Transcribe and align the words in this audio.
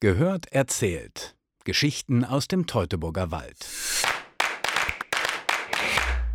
Gehört 0.00 0.52
erzählt. 0.52 1.34
Geschichten 1.64 2.24
aus 2.24 2.46
dem 2.46 2.68
Teutoburger 2.68 3.32
Wald. 3.32 3.66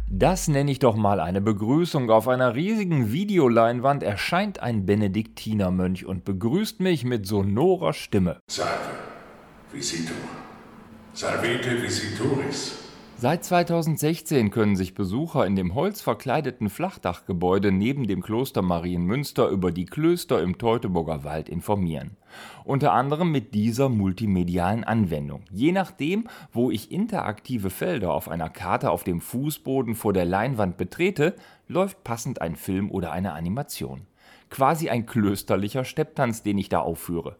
Das 0.09 0.49
nenne 0.49 0.69
ich 0.69 0.79
doch 0.79 0.97
mal 0.97 1.21
eine 1.21 1.39
Begrüßung. 1.39 2.09
Auf 2.09 2.27
einer 2.27 2.55
riesigen 2.55 3.13
Videoleinwand 3.13 4.03
erscheint 4.03 4.59
ein 4.59 4.85
Benediktinermönch 4.85 6.05
und 6.05 6.25
begrüßt 6.25 6.81
mich 6.81 7.05
mit 7.05 7.25
sonorer 7.25 7.93
Stimme. 7.93 8.41
Salve, 8.51 8.99
visitor. 9.71 10.17
Salvete 11.13 11.81
visitoris. 11.81 12.79
Seit 13.17 13.45
2016 13.45 14.51
können 14.51 14.75
sich 14.75 14.95
Besucher 14.95 15.45
in 15.45 15.55
dem 15.55 15.75
holzverkleideten 15.75 16.69
Flachdachgebäude 16.69 17.71
neben 17.71 18.05
dem 18.05 18.21
Kloster 18.21 18.61
Marienmünster 18.61 19.47
über 19.47 19.71
die 19.71 19.85
Klöster 19.85 20.41
im 20.41 20.57
Teutoburger 20.57 21.23
Wald 21.23 21.47
informieren. 21.47 22.17
Unter 22.65 22.91
anderem 22.91 23.31
mit 23.31 23.53
dieser 23.53 23.87
multimedialen 23.87 24.83
Anwendung. 24.83 25.43
Je 25.51 25.71
nachdem, 25.71 26.27
wo 26.51 26.69
ich 26.69 26.91
interaktive 26.91 27.69
Felder 27.69 28.13
auf 28.13 28.27
einer 28.27 28.49
Karte 28.49 28.91
auf 28.91 29.03
dem 29.05 29.21
Fußboden 29.21 29.95
vor 29.95 30.11
der 30.11 30.25
Leinwand 30.25 30.75
betrete, 30.75 31.35
läuft 31.67 32.03
passend 32.03 32.41
ein 32.41 32.57
Film 32.57 32.91
oder 32.91 33.13
eine 33.13 33.33
Animation. 33.33 34.01
Quasi 34.53 34.87
ein 34.87 35.07
klösterlicher 35.07 35.83
Stepptanz, 35.83 36.43
den 36.43 36.59
ich 36.59 36.69
da 36.69 36.77
aufführe. 36.77 37.37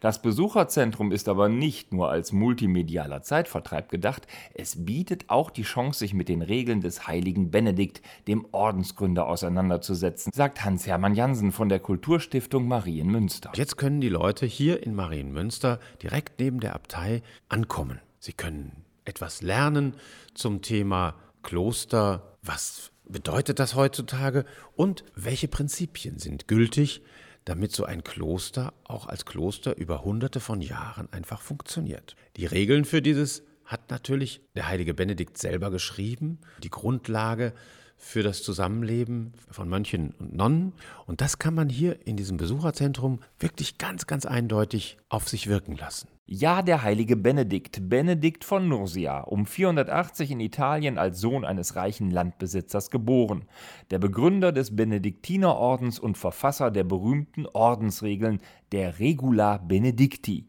Das 0.00 0.22
Besucherzentrum 0.22 1.12
ist 1.12 1.28
aber 1.28 1.50
nicht 1.50 1.92
nur 1.92 2.08
als 2.08 2.32
multimedialer 2.32 3.20
Zeitvertreib 3.20 3.90
gedacht, 3.90 4.26
es 4.54 4.86
bietet 4.86 5.28
auch 5.28 5.50
die 5.50 5.64
Chance, 5.64 5.98
sich 5.98 6.14
mit 6.14 6.30
den 6.30 6.40
Regeln 6.40 6.80
des 6.80 7.06
heiligen 7.06 7.50
Benedikt, 7.50 8.00
dem 8.28 8.46
Ordensgründer, 8.52 9.28
auseinanderzusetzen, 9.28 10.32
sagt 10.32 10.64
Hans-Hermann 10.64 11.14
Jansen 11.14 11.52
von 11.52 11.68
der 11.68 11.80
Kulturstiftung 11.80 12.66
Marienmünster. 12.66 13.52
Jetzt 13.54 13.76
können 13.76 14.00
die 14.00 14.08
Leute 14.08 14.46
hier 14.46 14.82
in 14.82 14.94
Marienmünster 14.94 15.80
direkt 16.02 16.40
neben 16.40 16.60
der 16.60 16.74
Abtei 16.74 17.20
ankommen. 17.50 18.00
Sie 18.20 18.32
können 18.32 18.86
etwas 19.04 19.42
lernen 19.42 19.96
zum 20.32 20.62
Thema 20.62 21.14
Kloster, 21.42 22.38
was 22.40 22.90
bedeutet 23.04 23.58
das 23.58 23.74
heutzutage 23.74 24.44
und 24.76 25.04
welche 25.14 25.48
Prinzipien 25.48 26.18
sind 26.18 26.48
gültig, 26.48 27.02
damit 27.44 27.72
so 27.72 27.84
ein 27.84 28.02
Kloster 28.02 28.72
auch 28.84 29.06
als 29.06 29.26
Kloster 29.26 29.76
über 29.76 30.04
hunderte 30.04 30.40
von 30.40 30.60
Jahren 30.62 31.12
einfach 31.12 31.40
funktioniert. 31.40 32.16
Die 32.36 32.46
Regeln 32.46 32.84
für 32.84 33.02
dieses 33.02 33.42
hat 33.64 33.90
natürlich 33.90 34.40
der 34.54 34.68
heilige 34.68 34.94
Benedikt 34.94 35.38
selber 35.38 35.70
geschrieben, 35.70 36.38
die 36.62 36.70
Grundlage 36.70 37.52
für 37.96 38.22
das 38.22 38.42
Zusammenleben 38.42 39.32
von 39.50 39.68
Mönchen 39.68 40.14
und 40.18 40.34
Nonnen. 40.34 40.72
Und 41.06 41.20
das 41.20 41.38
kann 41.38 41.54
man 41.54 41.68
hier 41.68 42.06
in 42.06 42.16
diesem 42.16 42.36
Besucherzentrum 42.36 43.20
wirklich 43.38 43.78
ganz, 43.78 44.06
ganz 44.06 44.26
eindeutig 44.26 44.98
auf 45.08 45.28
sich 45.28 45.48
wirken 45.48 45.76
lassen. 45.76 46.08
Ja, 46.26 46.62
der 46.62 46.82
heilige 46.82 47.16
Benedikt, 47.16 47.90
Benedikt 47.90 48.44
von 48.44 48.66
Nursia, 48.66 49.20
um 49.20 49.44
480 49.44 50.30
in 50.30 50.40
Italien 50.40 50.96
als 50.96 51.20
Sohn 51.20 51.44
eines 51.44 51.76
reichen 51.76 52.10
Landbesitzers 52.10 52.90
geboren, 52.90 53.44
der 53.90 53.98
Begründer 53.98 54.50
des 54.50 54.74
Benediktinerordens 54.74 55.98
und 55.98 56.16
Verfasser 56.16 56.70
der 56.70 56.84
berühmten 56.84 57.46
Ordensregeln 57.46 58.40
der 58.72 58.98
Regula 59.00 59.58
Benedicti. 59.58 60.46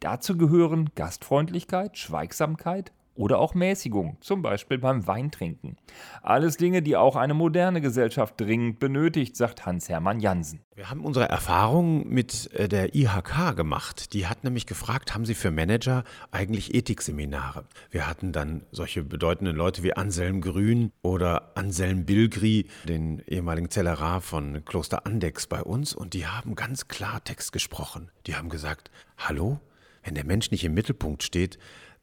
Dazu 0.00 0.38
gehören 0.38 0.90
Gastfreundlichkeit, 0.94 1.98
Schweigsamkeit, 1.98 2.92
oder 3.18 3.40
auch 3.40 3.54
Mäßigung, 3.54 4.16
zum 4.20 4.42
Beispiel 4.42 4.78
beim 4.78 5.06
Weintrinken. 5.06 5.76
Alles 6.22 6.56
Dinge, 6.56 6.82
die 6.82 6.96
auch 6.96 7.16
eine 7.16 7.34
moderne 7.34 7.80
Gesellschaft 7.80 8.34
dringend 8.40 8.78
benötigt, 8.78 9.36
sagt 9.36 9.66
Hans-Hermann 9.66 10.20
Jansen. 10.20 10.60
Wir 10.76 10.88
haben 10.88 11.04
unsere 11.04 11.28
Erfahrung 11.28 12.08
mit 12.08 12.52
äh, 12.54 12.68
der 12.68 12.94
IHK 12.94 13.56
gemacht. 13.56 14.12
Die 14.12 14.28
hat 14.28 14.44
nämlich 14.44 14.66
gefragt, 14.66 15.14
haben 15.14 15.24
Sie 15.24 15.34
für 15.34 15.50
Manager 15.50 16.04
eigentlich 16.30 16.72
Ethikseminare? 16.72 17.64
Wir 17.90 18.06
hatten 18.06 18.30
dann 18.30 18.62
solche 18.70 19.02
bedeutenden 19.02 19.56
Leute 19.56 19.82
wie 19.82 19.94
Anselm 19.94 20.40
Grün 20.40 20.92
oder 21.02 21.50
Anselm 21.56 22.06
Bilgri, 22.06 22.66
den 22.86 23.18
ehemaligen 23.26 23.70
Zellerar 23.70 24.20
von 24.20 24.64
Kloster 24.64 25.04
Andex 25.04 25.48
bei 25.48 25.60
uns 25.60 25.92
und 25.92 26.14
die 26.14 26.28
haben 26.28 26.54
ganz 26.54 26.86
klar 26.86 27.24
Text 27.24 27.52
gesprochen. 27.52 28.12
Die 28.28 28.36
haben 28.36 28.48
gesagt, 28.48 28.92
hallo, 29.16 29.58
wenn 30.04 30.14
der 30.14 30.24
Mensch 30.24 30.52
nicht 30.52 30.64
im 30.64 30.74
Mittelpunkt 30.74 31.22
steht, 31.22 31.58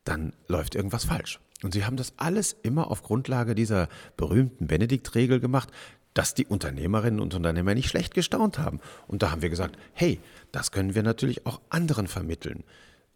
dann 0.05 0.33
läuft 0.47 0.75
irgendwas 0.75 1.05
falsch. 1.05 1.39
Und 1.63 1.73
sie 1.73 1.85
haben 1.85 1.97
das 1.97 2.13
alles 2.17 2.55
immer 2.63 2.89
auf 2.91 3.03
Grundlage 3.03 3.55
dieser 3.55 3.89
berühmten 4.17 4.67
Benedikt-Regel 4.67 5.39
gemacht, 5.39 5.69
dass 6.13 6.33
die 6.33 6.45
Unternehmerinnen 6.45 7.19
und 7.19 7.33
Unternehmer 7.33 7.73
nicht 7.75 7.89
schlecht 7.89 8.13
gestaunt 8.13 8.57
haben. 8.57 8.79
Und 9.07 9.21
da 9.21 9.31
haben 9.31 9.41
wir 9.41 9.49
gesagt, 9.49 9.77
hey, 9.93 10.19
das 10.51 10.71
können 10.71 10.95
wir 10.95 11.03
natürlich 11.03 11.45
auch 11.45 11.59
anderen 11.69 12.07
vermitteln. 12.07 12.63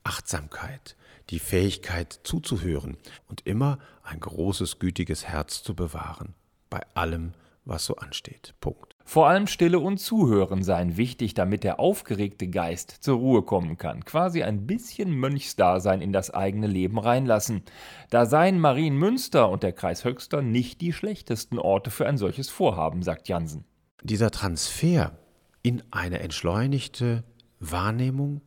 Achtsamkeit, 0.03 0.95
die 1.29 1.39
Fähigkeit 1.39 2.19
zuzuhören 2.23 2.97
und 3.27 3.45
immer 3.45 3.79
ein 4.03 4.19
großes, 4.19 4.79
gütiges 4.79 5.25
Herz 5.25 5.63
zu 5.63 5.75
bewahren. 5.75 6.33
Bei 6.69 6.81
allem, 6.93 7.33
was 7.65 7.85
so 7.85 7.95
ansteht. 7.95 8.53
Punkt. 8.61 8.95
Vor 9.05 9.27
allem 9.27 9.47
Stille 9.47 9.79
und 9.79 9.97
Zuhören 9.97 10.61
seien 10.61 10.95
wichtig, 10.95 11.33
damit 11.33 11.63
der 11.63 11.79
aufgeregte 11.79 12.47
Geist 12.47 12.91
zur 12.91 13.17
Ruhe 13.17 13.41
kommen 13.41 13.77
kann. 13.77 14.05
Quasi 14.05 14.43
ein 14.43 14.67
bisschen 14.67 15.11
Mönchsdasein 15.15 16.01
in 16.01 16.13
das 16.13 16.29
eigene 16.31 16.67
Leben 16.67 16.99
reinlassen. 16.99 17.63
Da 18.11 18.27
seien 18.27 18.59
Marienmünster 18.59 19.49
und 19.49 19.63
der 19.63 19.73
Kreis 19.73 20.05
Höxter 20.05 20.43
nicht 20.43 20.81
die 20.81 20.93
schlechtesten 20.93 21.57
Orte 21.57 21.89
für 21.89 22.07
ein 22.07 22.17
solches 22.17 22.49
Vorhaben, 22.49 23.01
sagt 23.01 23.27
Jansen. 23.27 23.65
Dieser 24.03 24.29
Transfer 24.29 25.17
in 25.63 25.81
eine 25.89 26.19
entschleunigte 26.19 27.23
Wahrnehmung, 27.59 28.41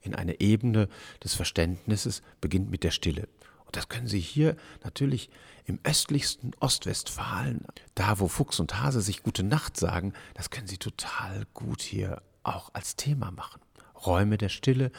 in 0.00 0.14
eine 0.14 0.40
Ebene 0.40 0.88
des 1.22 1.34
Verständnisses 1.34 2.22
beginnt 2.40 2.70
mit 2.70 2.84
der 2.84 2.92
Stille. 2.92 3.28
Das 3.74 3.88
können 3.88 4.06
Sie 4.06 4.20
hier 4.20 4.56
natürlich 4.84 5.30
im 5.64 5.80
östlichsten 5.82 6.52
Ostwestfalen, 6.60 7.66
da 7.96 8.20
wo 8.20 8.28
Fuchs 8.28 8.60
und 8.60 8.80
Hase 8.80 9.00
sich 9.00 9.24
gute 9.24 9.42
Nacht 9.42 9.76
sagen, 9.76 10.12
das 10.34 10.50
können 10.50 10.68
Sie 10.68 10.78
total 10.78 11.44
gut 11.54 11.82
hier 11.82 12.22
auch 12.44 12.70
als 12.72 12.94
Thema 12.94 13.32
machen. 13.32 13.60
Räume 14.06 14.38
der 14.38 14.48
Stille, 14.48 14.92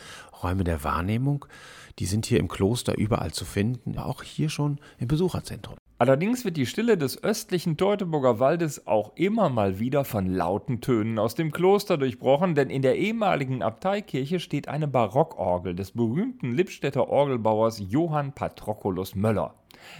Räume 0.44 0.66
der 0.66 0.84
Wahrnehmung, 0.84 1.46
die 2.00 2.06
sind 2.06 2.26
hier 2.26 2.40
im 2.40 2.50
Kloster 2.50 2.98
überall 2.98 3.32
zu 3.32 3.46
finden, 3.46 3.98
auch 3.98 4.24
hier 4.24 4.50
schon 4.50 4.82
im 4.98 5.08
Besucherzentrum. 5.08 5.78
Allerdings 5.98 6.44
wird 6.44 6.58
die 6.58 6.66
Stille 6.66 6.98
des 6.98 7.24
östlichen 7.24 7.78
Teutoburger 7.78 8.38
Waldes 8.38 8.86
auch 8.86 9.14
immer 9.16 9.48
mal 9.48 9.80
wieder 9.80 10.04
von 10.04 10.28
lauten 10.28 10.82
Tönen 10.82 11.18
aus 11.18 11.36
dem 11.36 11.54
Kloster 11.54 11.98
durchbrochen, 11.98 12.54
denn 12.54 12.70
in 12.70 12.82
der 12.82 12.98
ehemaligen 12.98 13.64
Abteikirche 13.64 14.42
steht 14.42 14.68
eine 14.68 14.90
Barockorgel 14.90 15.74
des 15.74 15.92
berühmten 15.92 16.52
Lippstädter 16.52 17.08
Orgelbauers 17.08 17.82
Johann 17.88 18.34
Patroklos 18.34 19.16
Möller. 19.16 19.56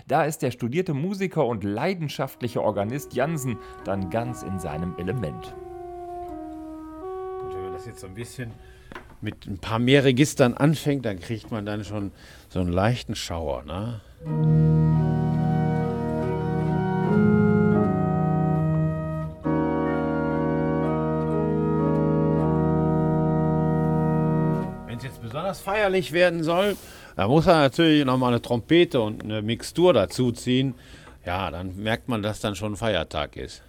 Da 0.06 0.26
ist 0.26 0.42
der 0.42 0.52
studierte 0.52 0.94
Musiker 0.94 1.46
und 1.46 1.64
leidenschaftliche 1.64 2.62
Organist 2.62 3.14
Jansen 3.14 3.58
dann 3.86 4.10
ganz 4.10 4.44
in 4.44 4.60
seinem 4.60 4.98
Element. 4.98 5.56
Gut, 7.40 7.56
wenn 7.56 7.64
man 7.64 7.74
das 7.74 7.86
jetzt 7.86 8.02
so 8.02 8.08
ein 8.08 8.16
bisschen 8.16 8.52
mit 9.22 9.48
ein 9.48 9.60
paar 9.60 9.80
mehr 9.80 10.04
Registern 10.04 10.56
anfängt, 10.56 11.06
dann 11.06 11.22
kriegt 11.22 11.52
man 11.52 11.66
dann 11.66 11.86
schon 11.86 12.12
so 12.50 12.60
einen 12.60 12.74
leichten 12.74 13.16
Schauer. 13.16 13.64
Ne? 13.64 14.75
Wenn 24.96 25.00
es 25.00 25.08
jetzt 25.08 25.22
besonders 25.22 25.60
feierlich 25.60 26.14
werden 26.14 26.42
soll, 26.42 26.78
da 27.18 27.28
muss 27.28 27.48
er 27.48 27.56
natürlich 27.56 28.06
nochmal 28.06 28.30
eine 28.30 28.42
Trompete 28.42 29.02
und 29.02 29.26
eine 29.26 29.42
Mixtur 29.42 29.92
dazu 29.92 30.32
ziehen. 30.32 30.74
Ja, 31.26 31.52
dann 31.52 31.76
merkt 31.76 32.08
man, 32.08 32.24
dass 32.24 32.40
dann 32.40 32.56
schon 32.56 32.78
Feiertag 32.78 33.36
ist. 33.36 33.62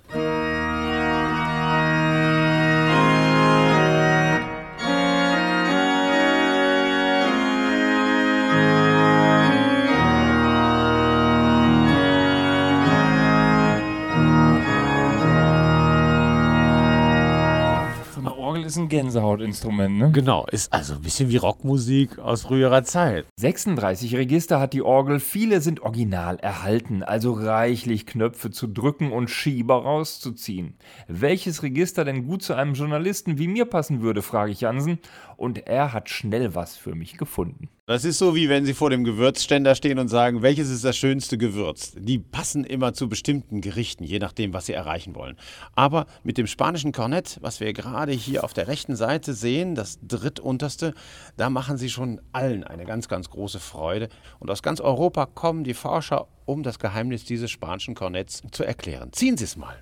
Ist 18.76 18.82
ein 18.82 18.88
Gänsehautinstrument, 18.88 19.96
ne? 19.96 20.11
Genau, 20.12 20.44
ist 20.50 20.70
also 20.73 20.94
ein 20.94 21.00
bisschen 21.00 21.31
wie 21.31 21.38
Rockmusik 21.38 22.19
aus 22.19 22.43
früherer 22.43 22.84
Zeit. 22.84 23.26
36 23.37 24.14
Register 24.17 24.61
hat 24.61 24.75
die 24.75 24.82
Orgel, 24.82 25.19
viele 25.19 25.62
sind 25.62 25.81
original 25.81 26.37
erhalten, 26.37 27.02
also 27.02 27.32
reichlich 27.32 28.06
Knöpfe 28.06 28.50
zu 28.50 28.67
drücken 28.67 29.12
und 29.12 29.31
Schieber 29.31 29.76
rauszuziehen. 29.76 30.75
Welches 31.08 31.62
Register 31.62 32.05
denn 32.05 32.26
gut 32.26 32.43
zu 32.43 32.52
einem 32.52 32.75
Journalisten 32.75 33.38
wie 33.38 33.49
mir 33.49 33.64
passen 33.64 34.02
würde, 34.02 34.20
frage 34.20 34.52
ich 34.52 34.61
Jansen, 34.61 34.99
und 35.38 35.67
er 35.67 35.94
hat 35.94 36.11
schnell 36.11 36.55
was 36.55 36.76
für 36.76 36.94
mich 36.94 37.17
gefunden. 37.17 37.70
Das 37.88 38.05
ist 38.05 38.19
so, 38.19 38.35
wie 38.35 38.49
wenn 38.49 38.65
Sie 38.65 38.75
vor 38.75 38.91
dem 38.91 39.05
Gewürzständer 39.05 39.77
stehen 39.77 40.00
und 40.00 40.09
sagen, 40.09 40.43
welches 40.43 40.71
ist 40.71 40.85
das 40.85 40.97
schönste 40.97 41.38
Gewürz? 41.38 41.93
Die 41.97 42.19
passen 42.19 42.65
immer 42.65 42.94
zu 42.94 43.09
bestimmten 43.09 43.61
Gerichten, 43.61 44.03
je 44.03 44.19
nachdem, 44.19 44.53
was 44.53 44.67
Sie 44.67 44.73
erreichen 44.73 45.15
wollen. 45.15 45.37
Aber 45.77 46.06
mit 46.25 46.37
dem 46.37 46.49
spanischen 46.49 46.91
Kornett, 46.91 47.38
was 47.43 47.61
wir 47.61 47.73
gerade 47.73 48.11
hier 48.11 48.43
auf 48.43 48.55
der 48.55 48.67
rechten 48.67 48.97
Seite 48.97 49.35
sehen, 49.35 49.77
das 49.77 50.00
drittunterste, 50.03 50.94
da 51.37 51.49
machen 51.49 51.79
Sie 51.79 51.88
schon 51.88 52.21
allen 52.33 52.65
eine 52.65 52.87
ganz, 52.87 53.06
ganz 53.06 53.31
große 53.31 53.61
Freude. 53.61 54.09
Und 54.41 54.50
aus 54.50 54.65
ganz 54.65 54.81
Europa 54.81 55.27
kommen 55.27 55.62
die 55.62 55.75
Forscher, 55.75 56.27
um 56.44 56.65
das 56.65 56.81
Geheimnis 56.81 57.25
dieses 57.25 57.53
spanischen 57.53 57.94
Kornetts 57.94 58.43
zu 58.50 58.65
erklären. 58.65 59.12
Ziehen 59.12 59.37
Sie 59.37 59.44
es 59.44 59.56
mal. 59.56 59.81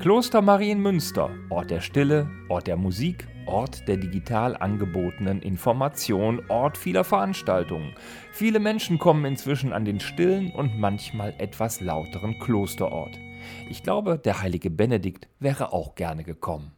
Kloster 0.00 0.42
Marienmünster, 0.42 1.30
Ort 1.48 1.70
der 1.70 1.80
Stille, 1.80 2.28
Ort 2.50 2.66
der 2.66 2.76
Musik, 2.76 3.26
Ort 3.46 3.86
der 3.88 3.96
digital 3.96 4.56
angebotenen 4.56 5.40
Information, 5.42 6.42
Ort 6.48 6.78
vieler 6.78 7.04
Veranstaltungen. 7.04 7.94
Viele 8.32 8.60
Menschen 8.60 8.98
kommen 8.98 9.24
inzwischen 9.24 9.72
an 9.72 9.84
den 9.84 10.00
stillen 10.00 10.50
und 10.52 10.78
manchmal 10.78 11.34
etwas 11.38 11.80
lauteren 11.80 12.38
Klosterort. 12.38 13.18
Ich 13.68 13.82
glaube, 13.82 14.18
der 14.18 14.40
heilige 14.40 14.70
Benedikt 14.70 15.28
wäre 15.38 15.72
auch 15.72 15.94
gerne 15.94 16.24
gekommen. 16.24 16.72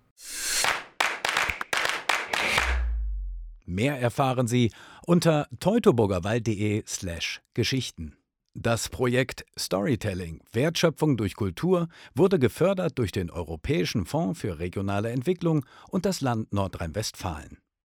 Mehr 3.64 4.00
erfahren 4.00 4.46
Sie 4.46 4.72
unter 5.06 5.48
teutoburgerwald.de 5.60 6.84
slash 6.86 7.42
Geschichten. 7.54 8.16
Das 8.58 8.88
Projekt 8.88 9.44
Storytelling 9.58 10.40
Wertschöpfung 10.50 11.18
durch 11.18 11.36
Kultur 11.36 11.88
wurde 12.14 12.38
gefördert 12.38 12.98
durch 12.98 13.12
den 13.12 13.30
Europäischen 13.30 14.06
Fonds 14.06 14.40
für 14.40 14.58
regionale 14.58 15.10
Entwicklung 15.10 15.66
und 15.90 16.06
das 16.06 16.22
Land 16.22 16.54
Nordrhein-Westfalen. 16.54 17.58